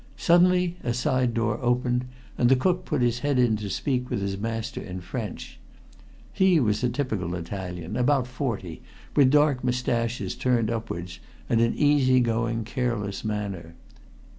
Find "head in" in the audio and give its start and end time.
3.19-3.55